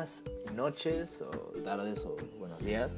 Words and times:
buenas 0.00 0.24
noches 0.56 1.20
o 1.20 1.30
tardes 1.62 2.06
o 2.06 2.16
buenos 2.38 2.58
días 2.64 2.96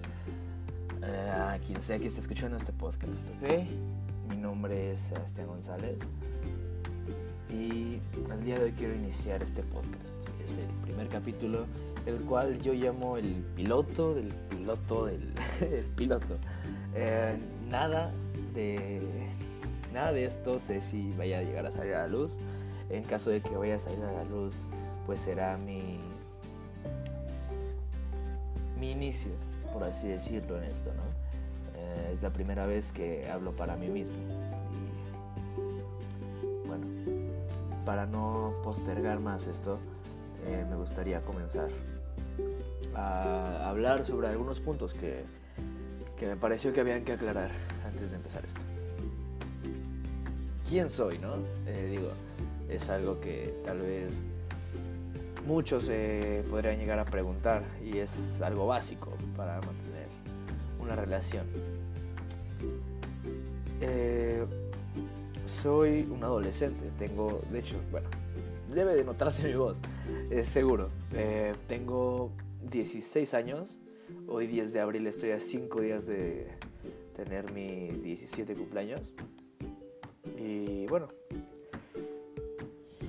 eh, 1.02 1.32
a 1.34 1.58
quien 1.58 1.82
sea 1.82 1.98
que 1.98 2.06
esté 2.06 2.20
escuchando 2.20 2.56
este 2.56 2.72
podcast, 2.72 3.28
¿ok? 3.28 3.64
Mi 4.28 4.36
nombre 4.36 4.92
es 4.92 5.00
Sebastián 5.00 5.48
González 5.48 5.98
y 7.50 7.98
el 8.30 8.44
día 8.44 8.56
de 8.60 8.66
hoy 8.66 8.72
quiero 8.78 8.94
iniciar 8.94 9.42
este 9.42 9.64
podcast. 9.64 10.16
Es 10.44 10.58
el 10.58 10.68
primer 10.84 11.08
capítulo, 11.08 11.66
el 12.06 12.18
cual 12.18 12.60
yo 12.60 12.72
llamo 12.72 13.16
el 13.16 13.34
piloto 13.56 14.14
del 14.14 14.28
piloto 14.28 15.08
el 15.08 15.24
piloto. 15.96 16.38
Eh, 16.94 17.36
nada 17.68 18.12
de 18.54 19.02
nada 19.92 20.12
de 20.12 20.24
esto 20.24 20.60
sé 20.60 20.80
si 20.80 21.10
vaya 21.18 21.40
a 21.40 21.42
llegar 21.42 21.66
a 21.66 21.72
salir 21.72 21.94
a 21.94 22.02
la 22.02 22.06
luz. 22.06 22.36
En 22.90 23.02
caso 23.02 23.30
de 23.30 23.40
que 23.40 23.56
vaya 23.56 23.74
a 23.74 23.80
salir 23.80 24.04
a 24.04 24.12
la 24.12 24.24
luz, 24.24 24.62
pues 25.04 25.20
será 25.20 25.58
mi 25.58 25.98
mi 28.82 28.90
inicio, 28.90 29.30
por 29.72 29.84
así 29.84 30.08
decirlo, 30.08 30.58
en 30.58 30.64
esto, 30.64 30.90
¿no? 30.92 31.04
Eh, 31.78 32.10
es 32.12 32.20
la 32.20 32.30
primera 32.30 32.66
vez 32.66 32.90
que 32.90 33.30
hablo 33.30 33.52
para 33.52 33.76
mí 33.76 33.86
mismo. 33.86 34.16
Y 36.64 36.66
bueno, 36.66 36.84
para 37.86 38.06
no 38.06 38.54
postergar 38.64 39.20
más 39.20 39.46
esto, 39.46 39.78
eh, 40.48 40.66
me 40.68 40.74
gustaría 40.74 41.20
comenzar 41.22 41.68
a 42.96 43.68
hablar 43.68 44.04
sobre 44.04 44.26
algunos 44.26 44.58
puntos 44.58 44.94
que, 44.94 45.22
que 46.18 46.26
me 46.26 46.36
pareció 46.36 46.72
que 46.72 46.80
habían 46.80 47.04
que 47.04 47.12
aclarar 47.12 47.52
antes 47.86 48.10
de 48.10 48.16
empezar 48.16 48.44
esto. 48.44 48.62
¿Quién 50.68 50.90
soy, 50.90 51.18
no? 51.18 51.36
Eh, 51.66 51.86
digo, 51.88 52.10
es 52.68 52.90
algo 52.90 53.20
que 53.20 53.54
tal 53.64 53.78
vez 53.78 54.24
muchos 55.46 55.84
se 55.84 56.44
podrían 56.48 56.78
llegar 56.78 56.98
a 56.98 57.04
preguntar 57.04 57.62
y 57.84 57.98
es 57.98 58.40
algo 58.40 58.66
básico 58.66 59.12
para 59.36 59.54
mantener 59.60 60.08
una 60.80 60.96
relación. 60.96 61.46
Eh, 63.80 64.44
soy 65.44 66.08
un 66.10 66.22
adolescente, 66.22 66.90
tengo, 66.98 67.42
de 67.50 67.58
hecho, 67.58 67.76
bueno, 67.90 68.08
debe 68.72 68.94
de 68.94 69.04
notarse 69.04 69.44
mi 69.48 69.54
voz, 69.54 69.80
es 70.30 70.48
seguro. 70.48 70.88
Eh, 71.14 71.54
tengo 71.66 72.30
16 72.70 73.34
años, 73.34 73.78
hoy 74.28 74.46
10 74.46 74.72
de 74.72 74.80
abril 74.80 75.06
estoy 75.06 75.32
a 75.32 75.40
5 75.40 75.80
días 75.80 76.06
de 76.06 76.48
tener 77.16 77.52
mi 77.52 77.88
17 77.88 78.54
cumpleaños. 78.54 79.14
Y 80.38 80.86
bueno, 80.86 81.08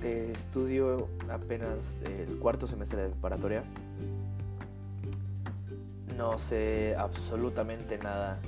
estudio 0.04 1.08
apenas 1.30 2.00
el 2.04 2.38
cuarto 2.38 2.66
semestre 2.66 3.02
de 3.02 3.08
preparatoria. 3.08 3.64
No 6.16 6.38
sé 6.38 6.94
absolutamente 6.96 7.98
nada 7.98 8.38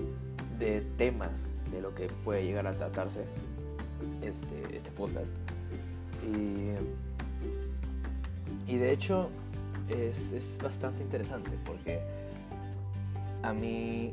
de 0.59 0.83
temas 0.97 1.49
de 1.73 1.81
lo 1.81 1.95
que 1.95 2.07
puede 2.25 2.45
llegar 2.45 2.67
a 2.67 2.73
tratarse 2.73 3.25
este, 4.23 4.77
este 4.77 4.91
podcast. 4.91 5.35
Y, 6.25 6.73
y 8.71 8.77
de 8.77 8.93
hecho 8.93 9.31
es, 9.89 10.33
es 10.33 10.59
bastante 10.63 11.03
interesante 11.03 11.51
porque 11.65 12.01
a 13.43 13.53
mí 13.53 14.13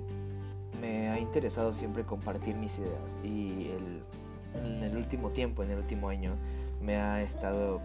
me 0.81 1.09
ha 1.09 1.19
interesado 1.19 1.73
siempre 1.73 2.03
compartir 2.03 2.55
mis 2.55 2.77
ideas 2.79 3.17
y 3.23 3.69
el, 3.69 4.03
en 4.63 4.83
el 4.83 4.97
último 4.97 5.29
tiempo, 5.29 5.63
en 5.63 5.71
el 5.71 5.77
último 5.79 6.09
año, 6.09 6.33
me 6.83 6.97
ha 6.97 7.23
estado, 7.23 7.81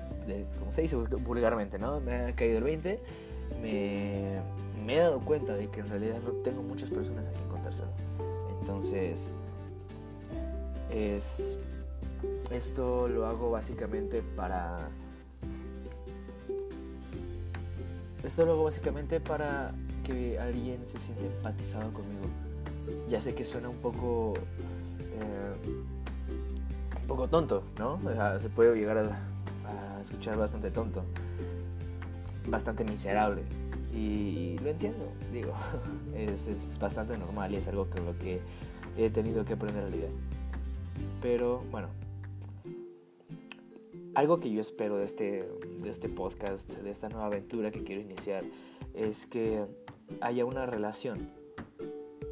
como 0.59 0.73
se 0.73 0.83
dice 0.83 0.97
vulgarmente, 0.97 1.79
¿no? 1.79 2.01
Me 2.01 2.17
ha 2.17 2.35
caído 2.35 2.59
el 2.59 2.65
20, 2.65 3.01
me, 3.63 4.39
he 4.89 4.97
dado 4.99 5.21
cuenta 5.21 5.55
de 5.55 5.69
que 5.69 5.81
en 5.81 5.89
realidad 5.89 6.21
no 6.25 6.33
tengo 6.43 6.63
muchas 6.63 6.91
personas 6.91 7.29
a 7.29 7.33
quien 7.33 7.49
contárselo. 7.49 7.89
Entonces, 8.61 9.31
es, 10.91 11.59
esto 12.51 13.09
lo 13.09 13.27
hago 13.27 13.51
básicamente 13.51 14.23
para... 14.23 14.89
Esto 18.25 18.45
lo 18.45 18.53
hago 18.53 18.65
básicamente 18.65 19.21
para 19.21 19.73
que 20.05 20.39
alguien 20.39 20.85
se 20.85 20.99
sienta 20.99 21.25
empatizado 21.25 21.93
conmigo. 21.93 22.27
Ya 23.09 23.21
sé 23.21 23.35
que 23.35 23.45
suena 23.45 23.69
un 23.69 23.77
poco... 23.77 24.35
Eh, 24.99 25.98
poco 27.09 27.27
tonto, 27.27 27.65
¿no? 27.79 27.99
se 28.39 28.51
puede 28.51 28.77
llegar 28.77 28.99
a, 28.99 30.01
escuchar 30.01 30.37
bastante 30.37 30.71
tonto, 30.71 31.03
bastante 32.47 32.85
miserable. 32.85 33.43
Y, 33.93 34.57
lo 34.63 34.69
entiendo, 34.69 35.09
digo, 35.33 35.53
es, 36.15 36.79
bastante 36.79 37.19
normal 37.19 37.53
y 37.53 37.57
es 37.57 37.67
algo 37.67 37.87
con 37.87 38.05
lo 38.05 38.17
que 38.19 38.41
he 38.97 39.11
tenido 39.11 39.45
que 39.45 39.55
aprender 39.55 39.85
a 39.85 39.89
lidiar. 39.89 40.11
Pero 41.21 41.65
bueno, 41.73 41.89
algo 44.15 44.39
que 44.39 44.53
yo 44.53 44.61
espero 44.61 44.99
de 44.99 45.07
este, 45.07 45.49
de 45.83 45.89
este 45.89 46.09
podcast, 46.09 46.71
de 46.71 46.91
esta 46.91 47.09
nueva 47.09 47.27
aventura 47.27 47.71
que 47.71 47.83
quiero 47.83 48.03
iniciar, 48.03 48.45
es 48.95 49.27
que 49.27 49.65
haya 50.21 50.45
una 50.45 50.67
relación, 50.67 51.31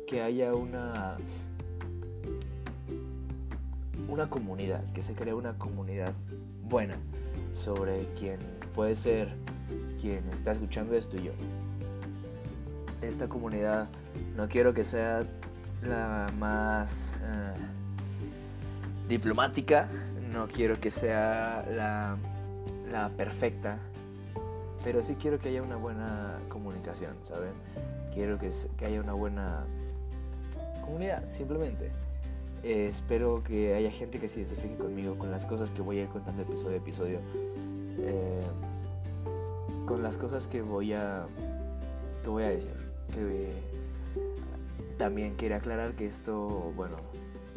que 0.06 0.22
haya 0.22 0.54
una 0.54 1.16
una 4.08 4.28
comunidad, 4.28 4.82
que 4.92 5.02
se 5.02 5.14
cree 5.14 5.34
una 5.34 5.58
comunidad 5.58 6.12
buena 6.62 6.96
sobre 7.52 8.06
quien 8.18 8.38
puede 8.74 8.96
ser 8.96 9.34
quien 10.00 10.28
está 10.30 10.52
escuchando 10.52 10.94
esto 10.94 11.16
y 11.16 11.24
yo. 11.24 11.32
Esta 13.02 13.28
comunidad 13.28 13.88
no 14.36 14.48
quiero 14.48 14.74
que 14.74 14.84
sea 14.84 15.24
la 15.82 16.30
más 16.38 17.16
eh, 17.22 17.54
diplomática, 19.08 19.88
no 20.32 20.48
quiero 20.48 20.80
que 20.80 20.90
sea 20.90 21.64
la, 21.74 22.16
la 22.90 23.08
perfecta, 23.10 23.78
pero 24.84 25.02
sí 25.02 25.16
quiero 25.16 25.38
que 25.38 25.48
haya 25.48 25.62
una 25.62 25.76
buena 25.76 26.38
comunicación, 26.48 27.14
¿saben? 27.22 27.52
Quiero 28.14 28.38
que, 28.38 28.50
que 28.76 28.86
haya 28.86 29.00
una 29.00 29.12
buena 29.12 29.64
comunidad, 30.84 31.24
simplemente. 31.30 31.90
Eh, 32.66 32.88
espero 32.88 33.44
que 33.44 33.74
haya 33.74 33.92
gente 33.92 34.18
que 34.18 34.26
se 34.26 34.40
identifique 34.40 34.74
conmigo, 34.74 35.16
con 35.16 35.30
las 35.30 35.46
cosas 35.46 35.70
que 35.70 35.82
voy 35.82 36.00
a 36.00 36.02
ir 36.02 36.08
contando 36.08 36.42
episodio 36.42 36.70
a 36.70 36.78
episodio. 36.78 37.20
Eh, 38.00 38.44
con 39.86 40.02
las 40.02 40.16
cosas 40.16 40.48
que 40.48 40.62
voy 40.62 40.92
a, 40.92 41.28
que 42.24 42.28
voy 42.28 42.42
a 42.42 42.48
decir. 42.48 42.74
Que, 43.14 43.52
también 44.98 45.34
quiero 45.36 45.54
aclarar 45.54 45.92
que 45.92 46.06
esto, 46.06 46.72
bueno, 46.74 46.96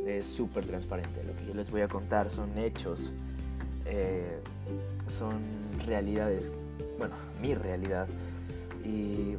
es 0.06 0.28
súper 0.28 0.64
transparente. 0.66 1.24
Lo 1.24 1.36
que 1.36 1.44
yo 1.48 1.56
les 1.56 1.72
voy 1.72 1.82
a 1.82 1.88
contar 1.88 2.30
son 2.30 2.56
hechos, 2.60 3.12
eh, 3.86 4.40
son 5.08 5.42
realidades, 5.88 6.52
bueno, 7.00 7.16
mi 7.42 7.56
realidad. 7.56 8.08
Y, 8.86 9.38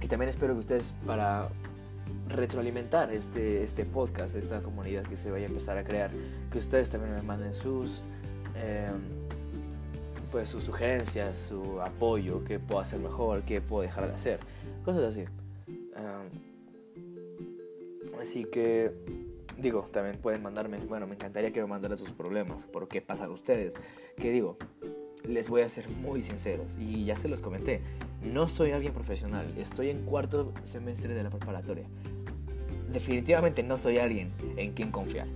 y 0.00 0.06
también 0.08 0.28
espero 0.28 0.54
que 0.54 0.60
ustedes, 0.60 0.94
para 1.04 1.48
retroalimentar 2.28 3.12
este, 3.12 3.62
este 3.62 3.84
podcast, 3.84 4.36
esta 4.36 4.62
comunidad 4.62 5.04
que 5.04 5.16
se 5.16 5.30
vaya 5.30 5.46
a 5.46 5.48
empezar 5.48 5.78
a 5.78 5.84
crear, 5.84 6.10
que 6.50 6.58
ustedes 6.58 6.90
también 6.90 7.14
me 7.14 7.22
manden 7.22 7.54
sus, 7.54 8.02
em, 8.56 9.00
pues 10.30 10.48
sus 10.48 10.64
sugerencias, 10.64 11.38
su 11.38 11.80
apoyo, 11.80 12.42
qué 12.44 12.58
puedo 12.58 12.80
hacer 12.80 13.00
mejor, 13.00 13.42
qué 13.42 13.60
puedo 13.60 13.82
dejar 13.82 14.06
de 14.06 14.14
hacer, 14.14 14.40
cosas 14.84 15.04
así. 15.04 15.24
Em, 15.68 16.30
así 18.20 18.44
que, 18.44 18.92
digo, 19.58 19.88
también 19.92 20.18
pueden 20.18 20.42
mandarme, 20.42 20.78
bueno, 20.78 21.06
me 21.06 21.14
encantaría 21.14 21.52
que 21.52 21.60
me 21.60 21.66
mandaran 21.66 21.98
sus 21.98 22.12
problemas, 22.12 22.66
por 22.66 22.88
qué 22.88 23.02
pasan 23.02 23.30
ustedes, 23.30 23.74
que 24.16 24.30
digo, 24.30 24.56
les 25.28 25.48
voy 25.48 25.62
a 25.62 25.68
ser 25.68 25.88
muy 25.88 26.22
sinceros 26.22 26.78
y 26.78 27.04
ya 27.04 27.16
se 27.16 27.28
los 27.28 27.40
comenté. 27.40 27.80
No 28.22 28.48
soy 28.48 28.72
alguien 28.72 28.92
profesional, 28.92 29.52
estoy 29.56 29.90
en 29.90 30.04
cuarto 30.04 30.52
semestre 30.64 31.14
de 31.14 31.22
la 31.22 31.30
preparatoria. 31.30 31.84
Definitivamente 32.92 33.62
no 33.62 33.76
soy 33.76 33.98
alguien 33.98 34.32
en 34.56 34.72
quien 34.72 34.90
confiar. 34.90 35.26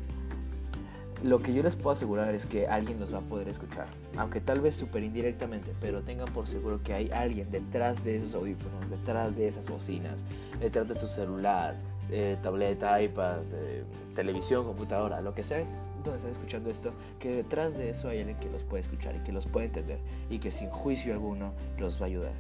Lo 1.22 1.40
que 1.40 1.54
yo 1.54 1.62
les 1.62 1.76
puedo 1.76 1.92
asegurar 1.92 2.34
es 2.34 2.44
que 2.44 2.68
alguien 2.68 3.00
los 3.00 3.12
va 3.12 3.18
a 3.18 3.22
poder 3.22 3.48
escuchar, 3.48 3.86
aunque 4.18 4.40
tal 4.40 4.60
vez 4.60 4.74
súper 4.74 5.02
indirectamente, 5.02 5.72
pero 5.80 6.02
tengan 6.02 6.28
por 6.28 6.46
seguro 6.46 6.82
que 6.82 6.92
hay 6.92 7.10
alguien 7.10 7.50
detrás 7.50 8.04
de 8.04 8.18
esos 8.18 8.34
audífonos, 8.34 8.90
detrás 8.90 9.34
de 9.34 9.48
esas 9.48 9.66
bocinas, 9.66 10.24
detrás 10.60 10.86
de 10.86 10.94
su 10.94 11.08
celular, 11.08 11.74
eh, 12.10 12.36
tableta, 12.42 13.00
iPad, 13.00 13.38
eh, 13.54 13.84
televisión, 14.14 14.66
computadora, 14.66 15.22
lo 15.22 15.34
que 15.34 15.42
sea, 15.42 15.64
donde 16.06 16.18
están 16.18 16.32
escuchando 16.32 16.70
esto, 16.70 16.92
que 17.18 17.30
detrás 17.30 17.76
de 17.76 17.90
eso 17.90 18.08
hay 18.08 18.20
alguien 18.20 18.38
que 18.38 18.50
los 18.50 18.62
puede 18.62 18.82
escuchar 18.82 19.16
y 19.16 19.20
que 19.20 19.32
los 19.32 19.46
puede 19.46 19.66
entender 19.66 19.98
y 20.30 20.38
que 20.38 20.50
sin 20.50 20.70
juicio 20.70 21.12
alguno 21.12 21.52
los 21.78 22.00
va 22.00 22.04
a 22.04 22.08
ayudar. 22.08 22.32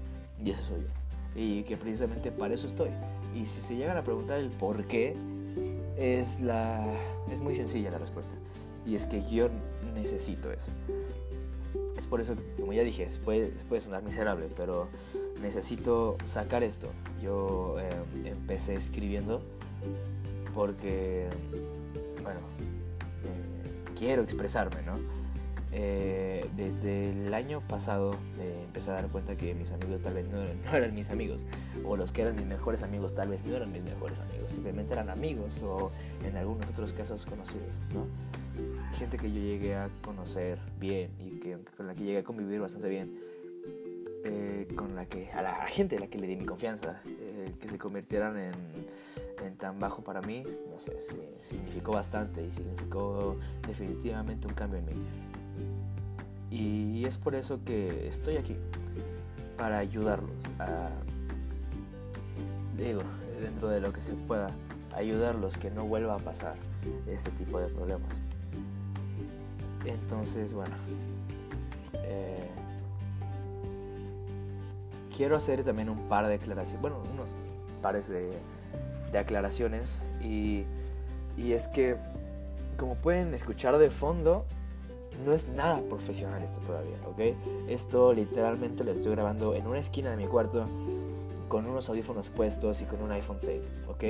Y 0.42 0.50
ese 0.50 0.62
soy 0.62 0.80
yo. 0.80 1.40
Y 1.40 1.62
que 1.64 1.76
precisamente 1.76 2.32
para 2.32 2.54
eso 2.54 2.66
estoy. 2.66 2.90
Y 3.34 3.46
si 3.46 3.60
se 3.60 3.76
llegan 3.76 3.96
a 3.96 4.02
preguntar 4.02 4.38
el 4.38 4.48
por 4.48 4.86
qué, 4.86 5.14
es, 5.96 6.40
la, 6.40 6.84
es 7.30 7.40
muy 7.40 7.54
sencilla 7.54 7.90
la 7.90 7.98
respuesta. 7.98 8.34
Y 8.86 8.94
es 8.94 9.04
que 9.06 9.22
yo 9.28 9.48
necesito 9.94 10.50
eso. 10.52 10.70
Es 11.96 12.06
por 12.06 12.20
eso, 12.20 12.36
como 12.58 12.72
ya 12.72 12.82
dije, 12.82 13.08
puede, 13.24 13.48
puede 13.68 13.80
sonar 13.80 14.02
miserable, 14.02 14.48
pero 14.56 14.88
necesito 15.42 16.16
sacar 16.26 16.62
esto. 16.62 16.88
Yo 17.22 17.76
em, 17.80 18.26
empecé 18.26 18.74
escribiendo 18.74 19.42
porque, 20.54 21.28
bueno, 22.22 22.40
eh, 22.40 22.75
quiero 23.96 24.22
expresarme, 24.22 24.82
¿no? 24.82 24.98
Eh, 25.72 26.48
desde 26.56 27.10
el 27.10 27.34
año 27.34 27.60
pasado 27.60 28.12
me 28.38 28.64
empecé 28.64 28.90
a 28.90 28.94
dar 28.94 29.08
cuenta 29.08 29.36
que 29.36 29.54
mis 29.54 29.72
amigos 29.72 30.00
tal 30.00 30.14
vez 30.14 30.26
no 30.28 30.40
eran, 30.40 30.62
no 30.64 30.76
eran, 30.76 30.94
mis 30.94 31.10
amigos, 31.10 31.44
o 31.84 31.96
los 31.96 32.12
que 32.12 32.22
eran 32.22 32.36
mis 32.36 32.46
mejores 32.46 32.82
amigos 32.82 33.14
tal 33.14 33.28
vez 33.28 33.44
no 33.44 33.54
eran 33.56 33.72
mis 33.72 33.82
mejores 33.82 34.20
amigos, 34.20 34.52
simplemente 34.52 34.94
eran 34.94 35.10
amigos 35.10 35.60
o 35.62 35.90
en 36.24 36.36
algunos 36.36 36.66
otros 36.70 36.92
casos 36.92 37.26
conocidos, 37.26 37.76
¿no? 37.92 38.06
Gente 38.96 39.18
que 39.18 39.30
yo 39.30 39.38
llegué 39.38 39.74
a 39.74 39.90
conocer 40.02 40.58
bien 40.80 41.10
y 41.18 41.40
que, 41.40 41.58
con 41.76 41.86
la 41.86 41.94
que 41.94 42.04
llegué 42.04 42.18
a 42.18 42.24
convivir 42.24 42.60
bastante 42.60 42.88
bien, 42.88 43.14
eh, 44.24 44.68
con 44.74 44.94
la 44.94 45.04
que, 45.04 45.30
a 45.32 45.42
la 45.42 45.66
gente 45.66 45.96
a 45.96 46.00
la 46.00 46.06
que 46.06 46.16
le 46.16 46.26
di 46.26 46.36
mi 46.36 46.46
confianza, 46.46 47.02
eh, 47.04 47.52
que 47.60 47.68
se 47.68 47.76
convirtieran 47.76 48.38
en, 48.38 48.54
en, 49.44 49.56
tan 49.56 49.78
bajo 49.78 50.02
para 50.02 50.20
mí, 50.22 50.44
no 50.70 50.78
sé, 50.78 50.96
significó 51.42 51.92
bastante 51.92 52.44
y 52.44 52.50
significó 52.50 53.36
definitivamente 53.66 54.46
un 54.46 54.54
cambio 54.54 54.78
en 54.80 54.86
mí. 54.86 54.92
Y 56.50 57.04
es 57.04 57.18
por 57.18 57.34
eso 57.34 57.60
que 57.64 58.06
estoy 58.08 58.36
aquí, 58.36 58.56
para 59.56 59.78
ayudarlos 59.78 60.46
a, 60.58 60.90
digo, 62.76 63.02
dentro 63.40 63.68
de 63.68 63.80
lo 63.80 63.92
que 63.92 64.00
se 64.00 64.12
pueda, 64.12 64.48
ayudarlos 64.94 65.56
que 65.56 65.70
no 65.70 65.84
vuelva 65.84 66.14
a 66.14 66.18
pasar 66.18 66.56
este 67.06 67.30
tipo 67.32 67.58
de 67.58 67.68
problemas. 67.68 68.10
Entonces, 69.84 70.52
bueno, 70.54 70.74
eh, 71.94 72.50
quiero 75.16 75.36
hacer 75.36 75.62
también 75.64 75.88
un 75.88 76.08
par 76.08 76.26
de 76.26 76.34
aclaraciones, 76.34 76.80
bueno, 76.80 76.98
unos 77.12 77.28
pares 77.82 78.08
de, 78.08 78.30
de 79.12 79.18
aclaraciones 79.18 80.00
y, 80.22 80.64
y 81.36 81.52
es 81.52 81.68
que, 81.68 81.96
como 82.76 82.96
pueden 82.96 83.34
escuchar 83.34 83.78
de 83.78 83.90
fondo, 83.90 84.44
no 85.24 85.32
es 85.32 85.48
nada 85.48 85.80
profesional 85.88 86.42
esto 86.42 86.58
todavía, 86.60 86.96
¿ok? 87.06 87.36
Esto 87.68 88.12
literalmente 88.12 88.84
lo 88.84 88.92
estoy 88.92 89.12
grabando 89.12 89.54
en 89.54 89.66
una 89.66 89.78
esquina 89.78 90.10
de 90.10 90.16
mi 90.16 90.26
cuarto 90.26 90.66
con 91.48 91.66
unos 91.66 91.88
audífonos 91.88 92.28
puestos 92.28 92.82
y 92.82 92.84
con 92.84 93.02
un 93.02 93.12
iPhone 93.12 93.38
6, 93.38 93.70
¿ok? 93.88 94.04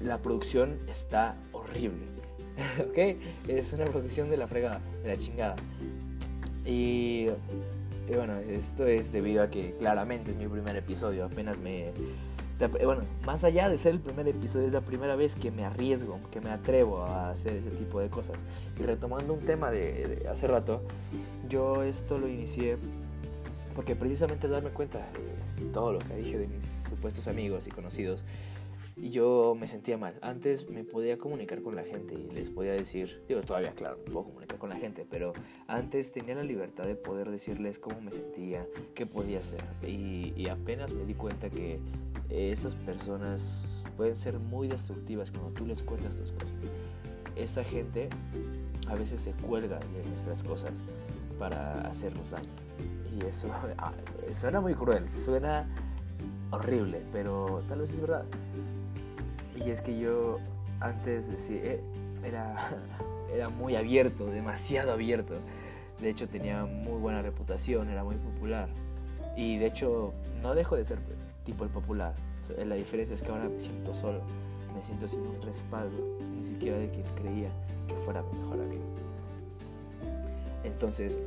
La 0.00 0.18
producción 0.18 0.78
está 0.88 1.36
horrible, 1.52 2.06
¿ok? 2.88 3.18
Es 3.48 3.72
una 3.72 3.84
producción 3.86 4.30
de 4.30 4.36
la 4.36 4.46
fregada, 4.46 4.80
de 5.02 5.16
la 5.16 5.22
chingada. 5.22 5.56
Y, 6.64 7.26
y 8.08 8.14
bueno, 8.14 8.38
esto 8.38 8.86
es 8.86 9.12
debido 9.12 9.42
a 9.42 9.50
que 9.50 9.74
claramente 9.78 10.30
es 10.30 10.36
mi 10.36 10.46
primer 10.46 10.76
episodio, 10.76 11.24
apenas 11.26 11.58
me 11.58 11.92
bueno, 12.84 13.02
más 13.26 13.44
allá 13.44 13.68
de 13.68 13.76
ser 13.78 13.92
el 13.92 14.00
primer 14.00 14.28
episodio, 14.28 14.66
es 14.66 14.72
la 14.72 14.80
primera 14.80 15.16
vez 15.16 15.34
que 15.34 15.50
me 15.50 15.64
arriesgo, 15.64 16.20
que 16.30 16.40
me 16.40 16.50
atrevo 16.50 17.02
a 17.02 17.30
hacer 17.30 17.54
ese 17.56 17.70
tipo 17.70 18.00
de 18.00 18.08
cosas. 18.08 18.36
Y 18.78 18.82
retomando 18.82 19.32
un 19.32 19.40
tema 19.40 19.70
de, 19.70 20.26
hace 20.30 20.46
rato, 20.46 20.82
yo 21.48 21.82
esto 21.82 22.18
lo 22.18 22.28
inicié 22.28 22.76
porque 23.74 23.96
precisamente 23.96 24.46
darme 24.46 24.70
cuenta 24.70 24.98
de 24.98 25.64
todo 25.72 25.92
lo 25.92 25.98
que 25.98 26.14
dije 26.16 26.38
de 26.38 26.46
mis 26.46 26.64
supuestos 26.88 27.26
amigos 27.26 27.66
y 27.66 27.70
conocidos, 27.70 28.24
yo 28.96 29.56
me 29.58 29.66
sentía 29.66 29.98
mal. 29.98 30.14
Antes 30.22 30.68
me 30.70 30.84
podía 30.84 31.18
comunicar 31.18 31.62
con 31.62 31.74
la 31.74 31.82
gente 31.82 32.14
y 32.14 32.30
les 32.32 32.50
podía 32.50 32.72
decir, 32.72 33.22
digo, 33.28 33.40
todavía 33.42 33.72
claro, 33.72 33.98
puedo 34.04 34.24
comunicar 34.26 34.58
con 34.58 34.70
la 34.70 34.76
gente, 34.76 35.06
pero 35.08 35.32
antes 35.66 36.12
tenía 36.12 36.34
la 36.34 36.44
libertad 36.44 36.84
de 36.84 36.94
poder 36.94 37.30
decirles 37.30 37.78
cómo 37.78 38.00
me 38.00 38.10
sentía, 38.10 38.66
qué 38.94 39.06
podía 39.06 39.40
hacer. 39.40 39.62
Y, 39.82 40.32
y 40.36 40.48
apenas 40.48 40.92
me 40.92 41.04
di 41.04 41.14
cuenta 41.14 41.50
que 41.50 41.78
esas 42.30 42.74
personas 42.74 43.84
pueden 43.96 44.16
ser 44.16 44.38
muy 44.38 44.68
destructivas 44.68 45.30
cuando 45.30 45.50
tú 45.50 45.66
les 45.66 45.82
cuentas 45.82 46.16
tus 46.16 46.32
cosas. 46.32 46.52
Esa 47.36 47.64
gente 47.64 48.08
a 48.88 48.94
veces 48.94 49.20
se 49.22 49.32
cuelga 49.32 49.78
de 49.78 50.08
nuestras 50.08 50.42
cosas 50.42 50.72
para 51.38 51.80
hacernos 51.82 52.30
daño. 52.30 52.48
Y 53.12 53.24
eso 53.26 53.48
ah, 53.78 53.92
suena 54.32 54.60
muy 54.60 54.74
cruel, 54.74 55.08
suena 55.08 55.68
horrible, 56.50 57.02
pero 57.12 57.62
tal 57.68 57.80
vez 57.80 57.92
es 57.92 58.00
verdad. 58.00 58.24
Y 59.54 59.70
es 59.70 59.80
que 59.80 59.98
yo 59.98 60.38
antes 60.80 61.30
eh, 61.50 61.80
era, 62.24 62.70
era 63.32 63.48
muy 63.48 63.76
abierto, 63.76 64.26
demasiado 64.26 64.92
abierto. 64.92 65.34
De 66.00 66.10
hecho 66.10 66.28
tenía 66.28 66.64
muy 66.64 67.00
buena 67.00 67.22
reputación, 67.22 67.88
era 67.88 68.04
muy 68.04 68.16
popular. 68.16 68.68
Y 69.36 69.58
de 69.58 69.66
hecho 69.66 70.12
no 70.42 70.54
dejo 70.54 70.76
de 70.76 70.84
ser 70.84 70.98
tipo 71.44 71.64
el 71.64 71.70
popular. 71.70 72.14
La 72.58 72.74
diferencia 72.74 73.14
es 73.14 73.22
que 73.22 73.30
ahora 73.30 73.48
me 73.48 73.58
siento 73.58 73.94
solo, 73.94 74.20
me 74.74 74.82
siento 74.82 75.08
sin 75.08 75.20
un 75.20 75.40
respaldo, 75.42 76.18
ni 76.36 76.44
siquiera 76.44 76.76
de 76.78 76.90
quien 76.90 77.06
creía 77.14 77.48
que 77.88 77.94
fuera 78.04 78.22
mejor 78.22 78.60
amigo. 78.60 78.84
Entonces, 80.62 81.20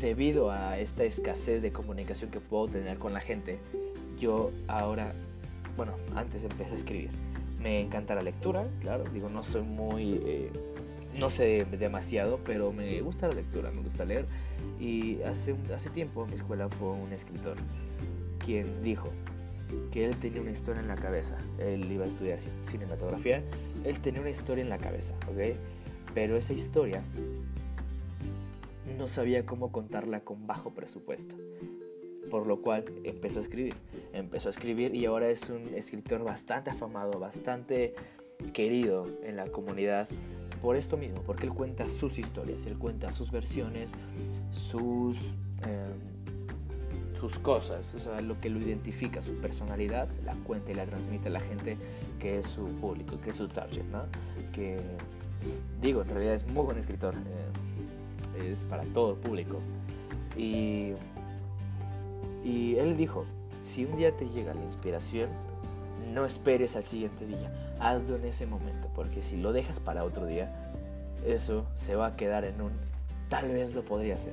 debido 0.00 0.50
a 0.50 0.78
esta 0.78 1.04
escasez 1.04 1.62
de 1.62 1.72
comunicación 1.72 2.30
que 2.30 2.40
puedo 2.40 2.68
tener 2.68 2.98
con 2.98 3.12
la 3.12 3.20
gente, 3.20 3.58
yo 4.18 4.52
ahora, 4.66 5.14
bueno, 5.78 5.94
antes 6.16 6.42
empecé 6.42 6.74
a 6.74 6.76
escribir. 6.76 7.10
Me 7.62 7.80
encanta 7.80 8.14
la 8.16 8.22
lectura, 8.22 8.68
claro, 8.80 9.04
digo, 9.14 9.28
no 9.30 9.44
soy 9.44 9.62
muy, 9.62 10.20
eh, 10.24 10.50
no 11.18 11.30
sé 11.30 11.64
demasiado, 11.64 12.40
pero 12.44 12.72
me 12.72 13.00
gusta 13.00 13.28
la 13.28 13.34
lectura, 13.34 13.70
me 13.70 13.80
gusta 13.80 14.04
leer. 14.04 14.26
Y 14.80 15.22
hace, 15.22 15.54
hace 15.74 15.88
tiempo 15.90 16.24
en 16.24 16.30
mi 16.30 16.36
escuela 16.36 16.68
fue 16.68 16.88
un 16.88 17.12
escritor 17.12 17.56
quien 18.44 18.82
dijo 18.82 19.08
que 19.92 20.04
él 20.04 20.16
tenía 20.16 20.40
una 20.40 20.50
historia 20.50 20.82
en 20.82 20.88
la 20.88 20.96
cabeza. 20.96 21.38
Él 21.58 21.90
iba 21.90 22.04
a 22.04 22.08
estudiar 22.08 22.40
cinematografía, 22.64 23.44
él 23.84 24.00
tenía 24.00 24.20
una 24.20 24.30
historia 24.30 24.62
en 24.62 24.70
la 24.70 24.78
cabeza, 24.78 25.14
¿ok? 25.28 25.56
Pero 26.12 26.36
esa 26.36 26.54
historia 26.54 27.04
no 28.96 29.06
sabía 29.06 29.46
cómo 29.46 29.70
contarla 29.70 30.20
con 30.20 30.48
bajo 30.48 30.70
presupuesto. 30.70 31.36
Por 32.30 32.46
lo 32.46 32.60
cual 32.60 32.84
empezó 33.04 33.38
a 33.38 33.42
escribir. 33.42 33.74
Empezó 34.12 34.48
a 34.48 34.50
escribir 34.50 34.94
y 34.94 35.06
ahora 35.06 35.28
es 35.30 35.48
un 35.50 35.74
escritor 35.74 36.24
bastante 36.24 36.70
afamado, 36.70 37.18
bastante 37.18 37.94
querido 38.52 39.06
en 39.22 39.36
la 39.36 39.46
comunidad 39.46 40.08
por 40.62 40.76
esto 40.76 40.96
mismo, 40.96 41.22
porque 41.22 41.46
él 41.46 41.52
cuenta 41.52 41.88
sus 41.88 42.18
historias, 42.18 42.66
él 42.66 42.78
cuenta 42.78 43.12
sus 43.12 43.30
versiones, 43.30 43.90
sus... 44.50 45.34
Em, 45.62 46.18
sus 47.18 47.38
cosas, 47.38 47.94
o 47.94 47.98
sea, 47.98 48.20
lo 48.20 48.40
que 48.40 48.48
lo 48.48 48.60
identifica, 48.60 49.22
su 49.22 49.34
personalidad, 49.34 50.08
la 50.24 50.34
cuenta 50.34 50.70
y 50.70 50.74
la 50.74 50.86
transmite 50.86 51.28
a 51.28 51.32
la 51.32 51.40
gente 51.40 51.76
que 52.20 52.38
es 52.38 52.46
su 52.46 52.66
público, 52.76 53.20
que 53.20 53.30
es 53.30 53.36
su 53.36 53.48
target, 53.48 53.84
¿no? 53.90 54.04
Que, 54.52 54.78
digo, 55.82 56.02
en 56.02 56.08
realidad 56.08 56.34
es 56.34 56.46
muy 56.46 56.64
buen 56.64 56.78
escritor, 56.78 57.14
eh, 58.36 58.52
es 58.52 58.64
para 58.64 58.84
todo 58.84 59.14
el 59.14 59.18
público. 59.18 59.60
Y, 60.36 60.92
y 62.48 62.76
él 62.76 62.96
dijo, 62.96 63.26
si 63.60 63.84
un 63.84 63.98
día 63.98 64.16
te 64.16 64.26
llega 64.26 64.54
la 64.54 64.64
inspiración, 64.64 65.28
no 66.14 66.24
esperes 66.24 66.76
al 66.76 66.82
siguiente 66.82 67.26
día, 67.26 67.52
hazlo 67.78 68.16
en 68.16 68.24
ese 68.24 68.46
momento, 68.46 68.88
porque 68.94 69.22
si 69.22 69.36
lo 69.36 69.52
dejas 69.52 69.80
para 69.80 70.02
otro 70.02 70.24
día, 70.24 70.72
eso 71.26 71.66
se 71.76 71.94
va 71.94 72.06
a 72.06 72.16
quedar 72.16 72.44
en 72.44 72.62
un 72.62 72.72
tal 73.28 73.50
vez 73.50 73.74
lo 73.74 73.82
podría 73.82 74.14
hacer. 74.14 74.32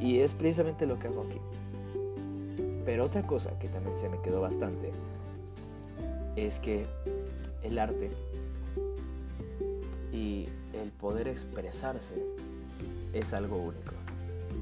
Y 0.00 0.20
es 0.20 0.32
precisamente 0.32 0.86
lo 0.86 0.98
que 0.98 1.08
hago 1.08 1.26
aquí. 1.26 1.38
Pero 2.86 3.04
otra 3.04 3.22
cosa 3.22 3.58
que 3.58 3.68
también 3.68 3.94
se 3.96 4.08
me 4.08 4.18
quedó 4.22 4.40
bastante 4.40 4.90
es 6.36 6.58
que 6.58 6.86
el 7.62 7.78
arte 7.78 8.10
y 10.10 10.48
el 10.72 10.90
poder 10.90 11.28
expresarse 11.28 12.14
es 13.12 13.34
algo 13.34 13.58
único 13.58 13.92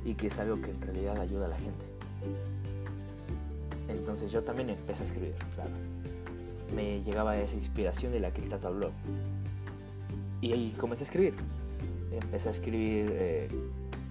y 0.05 0.15
que 0.15 0.27
es 0.27 0.41
algo 0.41 0.61
que 0.61 0.73
en 0.73 0.83
realidad 0.83 1.21
ayuda 1.21 1.47
a 1.47 1.51
la 1.51 1.57
gente. 1.57 1.85
Entonces 3.91 4.31
yo 4.33 4.43
también 4.43 4.71
empecé 4.71 5.03
a 5.03 5.07
escribir, 5.07 5.35
claro. 5.55 5.71
Me 6.75 7.03
llegaba 7.03 7.39
esa 7.39 7.57
inspiración 7.57 8.13
de 8.13 8.21
la 8.21 8.33
que 8.33 8.43
el 8.43 8.49
Tato 8.49 8.69
habló. 8.69 8.91
Y 10.41 10.53
ahí 10.53 10.75
comencé 10.79 11.05
a 11.05 11.07
escribir. 11.07 11.35
Empecé 12.13 12.49
a 12.49 12.53
escribir 12.53 13.09
eh, 13.13 13.49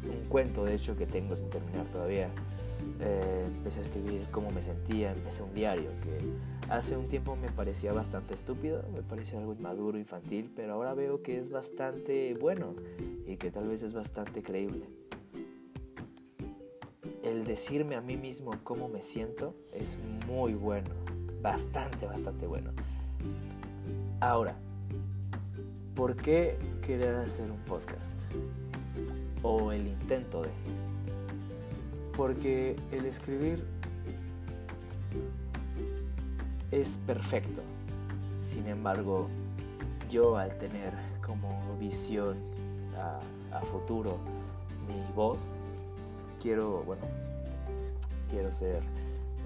un 0.04 0.30
cuento, 0.30 0.66
de 0.66 0.76
hecho, 0.76 0.96
que 0.98 1.06
tengo 1.06 1.36
sin 1.36 1.50
terminar 1.50 1.86
todavía, 1.88 2.30
eh, 3.02 3.46
empecé 3.48 3.80
a 3.80 3.84
escribir 3.84 4.28
cómo 4.32 4.52
me 4.52 4.62
sentía, 4.62 5.12
empecé 5.12 5.44
un 5.44 5.54
diario 5.54 5.90
que 6.02 6.20
hace 6.72 6.98
un 6.98 7.08
tiempo 7.08 7.36
me 7.36 7.50
parecía 7.50 7.94
bastante 7.94 8.34
estúpido, 8.34 8.84
me 8.94 9.02
parecía 9.02 9.40
algo 9.40 9.54
inmaduro, 9.54 9.98
infantil, 9.98 10.52
pero 10.56 10.74
ahora 10.74 10.94
veo 10.94 11.22
que 11.22 11.38
es 11.40 11.50
bastante 11.50 12.34
bueno 12.36 12.76
y 13.26 13.38
que 13.38 13.52
tal 13.52 13.68
vez 13.68 13.84
es 13.84 13.94
bastante 13.94 14.42
creíble. 14.42 14.86
El 17.30 17.46
decirme 17.46 17.96
a 17.96 18.02
mí 18.02 18.18
mismo 18.18 18.54
cómo 18.64 18.90
me 18.90 19.04
siento 19.04 19.54
es 19.72 20.00
muy 20.26 20.56
bueno, 20.56 20.90
bastante, 21.44 22.08
bastante 22.08 22.48
bueno. 22.48 22.72
Ahora, 24.20 24.56
¿por 25.94 26.16
qué 26.16 26.58
querer 26.82 27.14
hacer 27.14 27.52
un 27.52 27.60
podcast? 27.66 28.20
O 29.44 29.72
el 29.72 29.86
intento 29.86 30.42
de 30.42 30.50
Porque 32.18 32.76
el 32.92 33.06
escribir 33.06 33.64
es 36.72 36.98
perfecto. 37.06 37.62
Sin 38.42 38.66
embargo, 38.66 39.28
yo 40.10 40.36
al 40.36 40.58
tener 40.58 40.94
como 41.24 41.78
visión 41.80 42.38
a, 42.98 43.62
futuro 43.62 44.18
mi 44.88 45.00
voz, 45.16 45.48
quiero, 46.42 46.84
bueno, 46.84 47.04
quiero 48.30 48.52
ser 48.52 48.82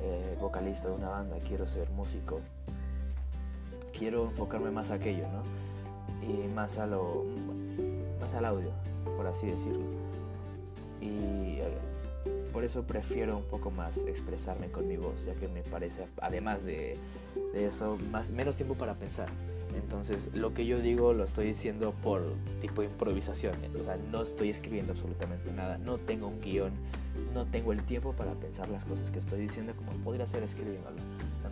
eh, 0.01 0.37
vocalista 0.39 0.89
de 0.89 0.95
una 0.95 1.09
banda, 1.09 1.37
quiero 1.47 1.67
ser 1.67 1.89
músico, 1.91 2.39
quiero 3.97 4.25
enfocarme 4.25 4.71
más 4.71 4.91
a 4.91 4.95
aquello, 4.95 5.25
¿no? 5.29 5.43
Y 6.27 6.47
más 6.47 6.77
a 6.77 6.87
lo, 6.87 7.25
más 8.19 8.33
al 8.33 8.45
audio, 8.45 8.71
por 9.17 9.27
así 9.27 9.47
decirlo. 9.47 9.85
Y 11.01 11.59
eh, 11.59 11.77
por 12.51 12.63
eso 12.63 12.83
prefiero 12.83 13.37
un 13.37 13.45
poco 13.45 13.71
más 13.71 13.97
expresarme 14.05 14.69
con 14.71 14.87
mi 14.87 14.97
voz, 14.97 15.25
ya 15.25 15.33
que 15.35 15.47
me 15.47 15.63
parece, 15.63 16.07
además 16.21 16.63
de, 16.63 16.97
de 17.53 17.65
eso, 17.65 17.97
más, 18.11 18.29
menos 18.29 18.55
tiempo 18.55 18.75
para 18.75 18.93
pensar. 18.95 19.27
Entonces, 19.75 20.29
lo 20.33 20.53
que 20.53 20.65
yo 20.65 20.79
digo 20.79 21.13
lo 21.13 21.23
estoy 21.23 21.47
diciendo 21.47 21.93
por 22.03 22.21
tipo 22.61 22.81
de 22.81 22.87
improvisación. 22.87 23.55
O 23.79 23.83
sea, 23.83 23.97
no 24.11 24.21
estoy 24.21 24.49
escribiendo 24.49 24.93
absolutamente 24.93 25.51
nada. 25.51 25.77
No 25.77 25.97
tengo 25.97 26.27
un 26.27 26.41
guion. 26.41 26.71
No 27.33 27.45
tengo 27.45 27.73
el 27.73 27.83
tiempo 27.83 28.13
para 28.13 28.33
pensar 28.33 28.69
las 28.69 28.85
cosas 28.85 29.11
que 29.11 29.19
estoy 29.19 29.41
diciendo 29.41 29.73
como 29.75 29.91
podría 30.03 30.27
ser 30.27 30.43
escribiéndolo. 30.43 30.97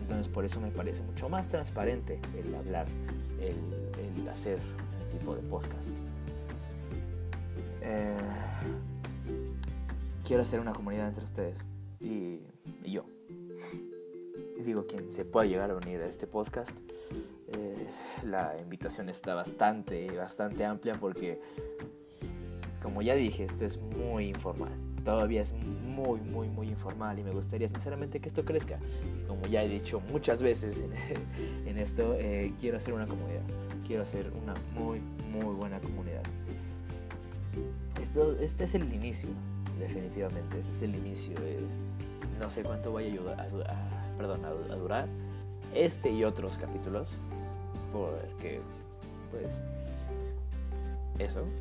Entonces, 0.00 0.28
por 0.28 0.44
eso 0.44 0.60
me 0.60 0.70
parece 0.70 1.02
mucho 1.02 1.28
más 1.28 1.48
transparente 1.48 2.20
el 2.36 2.54
hablar, 2.54 2.86
el, 3.40 4.28
hacer 4.28 4.58
un 4.58 5.18
tipo 5.18 5.34
de 5.34 5.42
podcast. 5.42 5.90
Eh, 7.82 8.16
quiero 10.24 10.42
hacer 10.42 10.60
una 10.60 10.72
comunidad 10.72 11.08
entre 11.08 11.24
ustedes 11.24 11.58
y, 12.00 12.40
y 12.84 12.92
yo. 12.92 13.04
Digo, 14.64 14.86
quien 14.86 15.10
se 15.10 15.24
pueda 15.24 15.46
llegar 15.46 15.70
a 15.70 15.74
unir 15.74 16.00
a 16.00 16.06
este 16.06 16.28
podcast 16.28 16.70
eh, 16.70 16.91
la 18.24 18.56
invitación 18.60 19.08
está 19.08 19.34
bastante, 19.34 20.10
bastante 20.16 20.64
amplia 20.64 20.96
porque, 20.98 21.40
como 22.82 23.02
ya 23.02 23.14
dije, 23.14 23.44
esto 23.44 23.64
es 23.64 23.78
muy 23.78 24.28
informal. 24.28 24.72
Todavía 25.04 25.42
es 25.42 25.52
muy, 25.52 26.20
muy, 26.20 26.48
muy 26.48 26.68
informal 26.68 27.18
y 27.18 27.24
me 27.24 27.32
gustaría 27.32 27.68
sinceramente 27.68 28.20
que 28.20 28.28
esto 28.28 28.44
crezca. 28.44 28.78
Como 29.26 29.46
ya 29.46 29.62
he 29.62 29.68
dicho 29.68 30.00
muchas 30.12 30.42
veces 30.42 30.82
en, 31.66 31.78
esto, 31.78 32.14
eh, 32.16 32.52
quiero 32.60 32.76
hacer 32.76 32.94
una 32.94 33.06
comunidad. 33.06 33.42
Quiero 33.86 34.04
hacer 34.04 34.30
una 34.42 34.54
muy, 34.74 35.00
muy 35.30 35.54
buena 35.54 35.80
comunidad. 35.80 36.22
Esto, 38.00 38.36
este 38.40 38.64
es 38.64 38.74
el 38.74 38.92
inicio, 38.92 39.30
definitivamente. 39.78 40.58
Este 40.58 40.72
es 40.72 40.82
el 40.82 40.94
inicio. 40.94 41.34
no 42.38 42.48
sé 42.48 42.62
cuánto 42.62 42.92
vaya 42.92 43.08
a, 43.08 43.42
ayudar, 43.42 43.76
perdón, 44.16 44.44
a 44.44 44.74
durar 44.76 45.08
este 45.74 46.10
y 46.10 46.24
otros 46.24 46.58
capítulos 46.58 47.18
porque 47.92 48.60
pues 49.30 49.60
eso. 51.18 51.44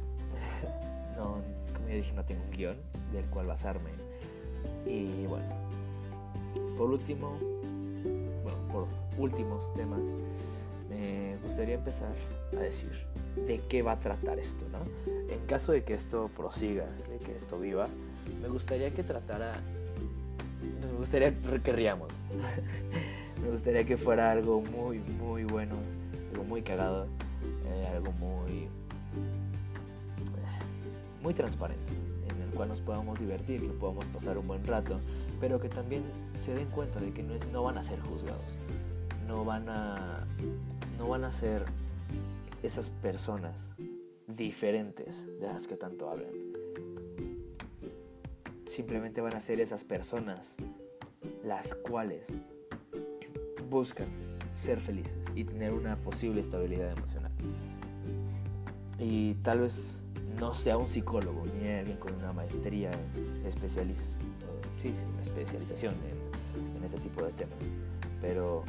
No 1.17 1.35
como 1.73 1.89
ya 1.89 1.95
dije 1.95 2.13
no 2.13 2.23
tengo 2.23 2.41
un 2.41 2.51
guion 2.51 2.77
del 3.11 3.25
cual 3.25 3.45
basarme. 3.45 3.91
Y 4.85 5.27
bueno 5.27 5.45
por 6.77 6.89
último 6.89 7.38
bueno 8.43 8.57
por 8.71 8.88
últimos 9.17 9.71
temas 9.73 10.01
me 10.89 11.38
gustaría 11.43 11.75
empezar 11.75 12.11
a 12.57 12.59
decir 12.59 12.91
de 13.45 13.61
qué 13.69 13.83
va 13.83 13.93
a 13.93 14.00
tratar 14.00 14.39
esto 14.39 14.65
no 14.69 14.79
en 15.31 15.39
caso 15.45 15.73
de 15.73 15.83
que 15.83 15.93
esto 15.93 16.29
prosiga 16.35 16.88
de 17.07 17.19
que 17.19 17.35
esto 17.35 17.59
viva 17.59 17.88
me 18.41 18.47
gustaría 18.47 18.91
que 18.91 19.03
tratara 19.03 19.61
me 20.81 20.97
gustaría 20.97 21.33
que 21.63 21.71
riamos 21.71 22.11
me 23.43 23.51
gustaría 23.51 23.85
que 23.85 23.97
fuera 23.97 24.31
algo 24.31 24.61
muy 24.61 25.00
muy 25.00 25.43
bueno 25.43 25.75
muy 26.51 26.63
cagado, 26.63 27.08
eh, 27.65 27.88
algo 27.96 28.12
muy, 28.12 28.67
muy 31.24 31.34
transparente, 31.34 31.93
en 32.27 32.41
el 32.41 32.50
cual 32.50 32.67
nos 32.67 32.81
podamos 32.81 33.22
divertir, 33.22 33.62
que 33.62 33.70
podamos 33.70 34.03
pasar 34.08 34.38
un 34.38 34.48
buen 34.48 34.67
rato, 34.67 35.00
pero 35.39 35.62
que 35.62 35.70
también 35.70 36.03
se 36.38 36.53
den 36.53 36.67
cuenta 36.67 37.00
de 37.00 37.13
que 37.13 37.24
no, 37.24 37.36
no 37.53 37.63
van 37.63 37.77
a 37.77 37.84
ser 37.84 38.01
juzgados, 38.01 38.58
no 39.29 39.46
van 39.46 39.70
a, 39.70 40.27
no 40.98 41.08
van 41.08 41.24
a 41.24 41.31
ser 41.31 41.63
esas 42.63 42.89
personas 42.89 43.55
diferentes 44.27 45.25
de 45.39 45.48
las 45.48 45.67
que 45.67 45.77
tanto 45.77 46.10
hablan. 46.10 46.34
Simplemente 48.65 49.22
van 49.22 49.36
a 49.36 49.39
ser 49.39 49.62
esas 49.62 49.86
personas 49.86 50.58
las 51.46 51.75
cuales 51.75 52.27
buscan 53.70 54.30
ser 54.53 54.79
felices 54.79 55.27
y 55.36 55.43
tener 55.43 55.74
una 55.74 55.96
posible 55.98 56.41
estabilidad 56.41 56.91
emocional. 56.91 57.31
Y 59.00 59.36
tal 59.36 59.62
vez 59.62 59.98
no 60.39 60.53
sea 60.53 60.77
un 60.77 60.88
psicólogo 60.88 61.46
ni 61.46 61.67
alguien 61.70 61.98
con 61.98 62.13
una 62.13 62.34
maestría 62.34 62.91
en 62.91 63.46
sí, 64.81 64.93
especialización 65.22 65.96
en, 65.96 66.77
en 66.77 66.84
este 66.84 67.00
tipo 67.00 67.24
de 67.24 67.31
temas, 67.31 67.58
pero 68.22 68.63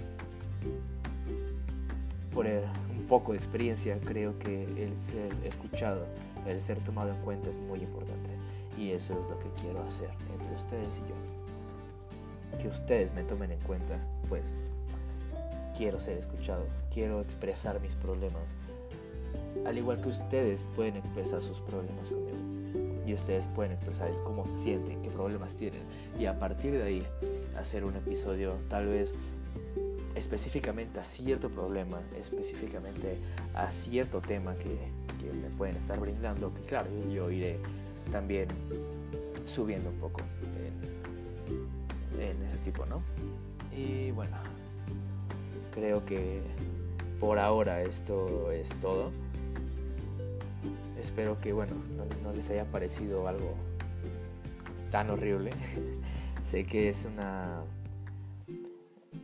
por 2.32 2.46
un 2.46 3.06
poco 3.08 3.32
de 3.32 3.38
experiencia 3.38 3.98
creo 4.00 4.38
que 4.38 4.64
el 4.64 4.96
ser 4.98 5.32
escuchado, 5.44 6.06
el 6.46 6.60
ser 6.62 6.78
tomado 6.78 7.10
en 7.10 7.20
cuenta 7.22 7.50
es 7.50 7.58
muy 7.58 7.80
importante 7.80 8.30
y 8.78 8.92
eso 8.92 9.18
es 9.20 9.28
lo 9.28 9.38
que 9.38 9.50
quiero 9.60 9.82
hacer 9.82 10.10
entre 10.32 10.54
ustedes 10.56 10.88
y 10.96 11.08
yo. 11.08 12.58
Que 12.58 12.68
ustedes 12.68 13.14
me 13.14 13.22
tomen 13.24 13.52
en 13.52 13.60
cuenta, 13.60 13.98
pues 14.28 14.58
quiero 15.76 16.00
ser 16.00 16.18
escuchado, 16.18 16.66
quiero 16.92 17.20
expresar 17.20 17.80
mis 17.80 17.94
problemas. 17.94 18.42
Al 19.66 19.78
igual 19.78 20.00
que 20.00 20.08
ustedes 20.08 20.66
pueden 20.76 20.96
expresar 20.96 21.42
sus 21.42 21.60
problemas 21.60 22.10
conmigo. 22.10 22.38
Y 23.06 23.14
ustedes 23.14 23.48
pueden 23.48 23.72
expresar 23.72 24.10
cómo 24.24 24.46
se 24.46 24.56
sienten, 24.56 25.02
qué 25.02 25.10
problemas 25.10 25.54
tienen. 25.54 25.80
Y 26.18 26.26
a 26.26 26.38
partir 26.38 26.72
de 26.72 26.82
ahí 26.82 27.06
hacer 27.56 27.84
un 27.84 27.96
episodio 27.96 28.54
tal 28.68 28.86
vez 28.86 29.14
específicamente 30.14 31.00
a 31.00 31.04
cierto 31.04 31.50
problema, 31.50 32.00
específicamente 32.18 33.18
a 33.54 33.70
cierto 33.70 34.20
tema 34.20 34.54
que, 34.54 34.78
que 35.20 35.32
me 35.32 35.48
pueden 35.56 35.76
estar 35.76 35.98
brindando. 35.98 36.54
Que 36.54 36.60
claro, 36.62 36.88
yo 37.12 37.30
iré 37.30 37.58
también 38.10 38.48
subiendo 39.46 39.90
un 39.90 39.96
poco 39.96 40.20
en, 42.16 42.20
en 42.20 42.42
ese 42.42 42.56
tipo, 42.58 42.86
¿no? 42.86 43.02
Y 43.76 44.10
bueno, 44.12 44.36
creo 45.72 46.04
que 46.04 46.40
por 47.18 47.38
ahora 47.38 47.82
esto 47.82 48.52
es 48.52 48.70
todo. 48.80 49.10
Espero 50.98 51.40
que, 51.40 51.52
bueno, 51.52 51.74
no, 52.22 52.32
les 52.32 52.48
haya 52.50 52.64
parecido 52.64 53.26
algo 53.26 53.54
tan 54.90 55.10
horrible. 55.10 55.50
sé 56.42 56.64
que 56.64 56.88
es 56.88 57.04
una... 57.04 57.62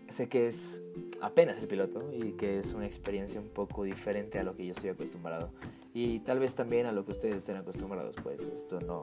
Sé 0.08 0.28
que 0.28 0.48
es 0.48 0.82
apenas 1.20 1.58
el 1.58 1.68
piloto 1.68 2.10
y 2.12 2.32
que 2.32 2.60
es 2.60 2.72
una 2.72 2.86
experiencia 2.86 3.40
un 3.40 3.48
poco 3.48 3.84
diferente 3.84 4.38
a 4.38 4.42
lo 4.42 4.56
que 4.56 4.66
yo 4.66 4.72
estoy 4.72 4.90
acostumbrado. 4.90 5.50
Y 5.92 6.20
tal 6.20 6.38
vez 6.38 6.54
también 6.54 6.86
a 6.86 6.92
lo 6.92 7.04
que 7.04 7.12
ustedes 7.12 7.36
estén 7.36 7.56
acostumbrados, 7.56 8.16
pues 8.22 8.40
esto 8.40 8.80
no, 8.80 9.02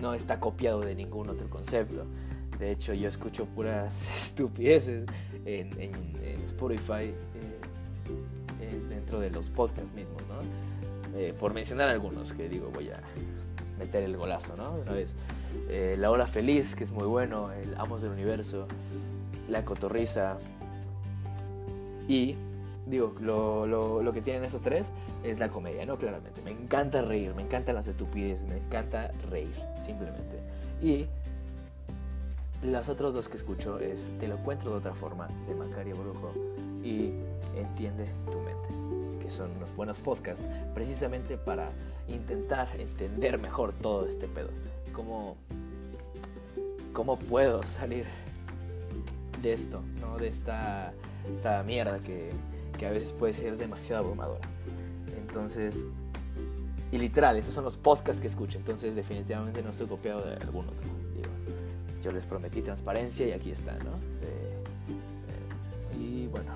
no 0.00 0.14
está 0.14 0.40
copiado 0.40 0.80
de 0.80 0.94
ningún 0.94 1.28
otro 1.28 1.48
concepto. 1.48 2.04
De 2.58 2.72
hecho, 2.72 2.92
yo 2.92 3.08
escucho 3.08 3.46
puras 3.46 4.24
estupideces 4.26 5.06
en, 5.48 6.44
Spotify, 6.44 7.04
eh, 7.04 7.14
eh, 8.60 8.80
dentro 8.88 9.20
de 9.20 9.30
los 9.30 9.48
podcasts 9.48 9.92
mismos, 9.92 10.22
¿no? 10.28 11.18
Eh, 11.18 11.34
por 11.38 11.54
mencionar 11.54 11.88
algunos 11.88 12.32
que 12.32 12.48
digo, 12.48 12.70
voy 12.72 12.90
a 12.90 13.00
meter 13.78 14.02
el 14.02 14.16
golazo, 14.16 14.56
¿no? 14.56 14.74
una 14.74 14.92
vez. 14.92 15.14
la 15.98 16.10
Hora 16.10 16.26
Feliz, 16.26 16.74
que 16.74 16.84
es 16.84 16.92
muy 16.92 17.06
bueno, 17.06 17.52
el 17.52 17.74
Amos 17.78 18.02
del 18.02 18.10
Universo, 18.10 18.66
La 19.48 19.64
Cotorriza. 19.64 20.38
Y, 22.08 22.36
digo, 22.86 23.14
lo, 23.20 23.66
lo, 23.66 24.02
lo 24.02 24.12
que 24.12 24.20
tienen 24.20 24.44
estos 24.44 24.62
tres 24.62 24.92
es 25.22 25.38
la 25.38 25.48
comedia, 25.48 25.86
¿no? 25.86 25.96
Claramente. 25.96 26.40
Me 26.42 26.50
encanta 26.50 27.02
reír, 27.02 27.34
me 27.34 27.42
encantan 27.42 27.74
las 27.74 27.86
estupideces, 27.86 28.48
me 28.48 28.56
encanta 28.56 29.12
reír, 29.30 29.54
simplemente. 29.84 30.40
Y 30.82 31.06
las 32.62 32.88
otras 32.88 33.14
dos 33.14 33.28
que 33.28 33.36
escucho 33.36 33.78
es 33.78 34.08
Te 34.18 34.28
lo 34.28 34.36
encuentro 34.36 34.70
de 34.72 34.78
otra 34.78 34.94
forma, 34.94 35.28
de 35.46 35.54
Macario 35.54 35.96
Brujo, 35.96 36.32
y 36.82 37.12
Entiende 37.58 38.06
tu 38.30 38.38
mente, 38.38 39.18
que 39.20 39.30
son 39.32 39.50
unos 39.56 39.74
buenos 39.74 39.98
podcasts 39.98 40.44
precisamente 40.74 41.36
para 41.36 41.70
intentar 42.06 42.68
entender 42.78 43.36
mejor 43.38 43.72
todo 43.72 44.06
este 44.06 44.28
pedo. 44.28 44.50
¿Cómo, 44.92 45.36
cómo 46.92 47.18
puedo 47.18 47.64
salir 47.64 48.04
de 49.42 49.52
esto, 49.52 49.82
¿no? 50.00 50.18
de 50.18 50.28
esta, 50.28 50.92
esta 51.34 51.64
mierda 51.64 51.98
que, 51.98 52.30
que 52.78 52.86
a 52.86 52.90
veces 52.90 53.10
puede 53.10 53.32
ser 53.32 53.56
demasiado 53.56 54.04
abrumadora? 54.04 54.48
Entonces, 55.16 55.84
y 56.92 56.98
literal, 56.98 57.36
esos 57.36 57.52
son 57.54 57.64
los 57.64 57.76
podcasts 57.76 58.20
que 58.20 58.28
escucho, 58.28 58.58
entonces 58.58 58.94
definitivamente 58.94 59.62
no 59.62 59.70
estoy 59.70 59.88
copiado 59.88 60.22
de 60.24 60.36
algún 60.36 60.68
otro. 60.68 60.97
Les 62.12 62.24
prometí 62.24 62.62
transparencia 62.62 63.26
y 63.26 63.32
aquí 63.32 63.50
está, 63.50 63.72
¿no? 63.78 63.92
Eh, 64.22 64.62
y 65.98 66.26
bueno, 66.28 66.52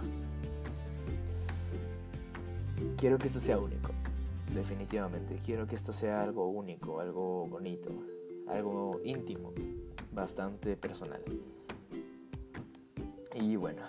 quiero 2.96 3.18
que 3.18 3.26
esto 3.26 3.40
sea 3.40 3.58
único, 3.58 3.90
definitivamente. 4.54 5.40
Quiero 5.44 5.66
que 5.66 5.74
esto 5.74 5.92
sea 5.92 6.22
algo 6.22 6.48
único, 6.48 7.00
algo 7.00 7.46
bonito, 7.46 7.90
algo 8.48 9.00
íntimo, 9.04 9.52
bastante 10.12 10.76
personal. 10.76 11.22
Y 13.34 13.56
bueno, 13.56 13.82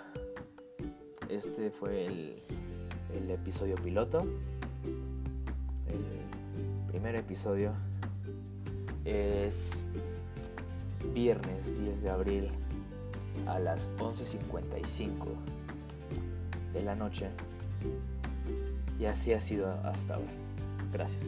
este 1.28 1.70
fue 1.70 2.06
el, 2.06 2.36
el 3.14 3.30
episodio 3.30 3.76
piloto. 3.76 4.24
El 5.86 6.86
primer 6.88 7.14
episodio 7.16 7.72
es 9.04 9.86
viernes 11.12 11.78
10 11.78 12.02
de 12.02 12.10
abril 12.10 12.50
a 13.46 13.58
las 13.58 13.90
11.55 13.98 15.10
de 16.72 16.82
la 16.82 16.94
noche. 16.94 17.28
Y 18.98 19.06
así 19.06 19.32
ha 19.32 19.40
sido 19.40 19.70
hasta 19.82 20.14
ahora. 20.14 20.32
Gracias. 20.92 21.24